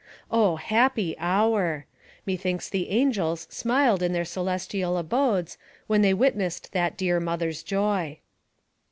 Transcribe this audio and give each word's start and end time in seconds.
Oh! 0.31 0.55
happy 0.55 1.15
hour! 1.19 1.85
Methinks 2.25 2.67
the 2.69 2.89
angels 2.89 3.45
smiled 3.51 4.01
in 4.01 4.13
their 4.13 4.25
celestial 4.25 4.97
abodes 4.97 5.59
when 5.85 6.01
they 6.01 6.15
witnessed 6.15 6.71
that 6.71 6.97
dear 6.97 7.19
mother's 7.19 7.61
joy. 7.61 8.17